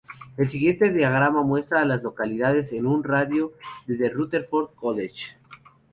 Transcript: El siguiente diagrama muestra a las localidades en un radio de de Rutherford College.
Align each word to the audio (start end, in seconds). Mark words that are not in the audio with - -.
El 0.35 0.47
siguiente 0.49 0.89
diagrama 0.91 1.43
muestra 1.43 1.81
a 1.81 1.85
las 1.85 2.01
localidades 2.01 2.71
en 2.73 2.87
un 2.87 3.03
radio 3.03 3.53
de 3.85 3.97
de 3.97 4.09
Rutherford 4.09 4.73
College. 4.73 5.37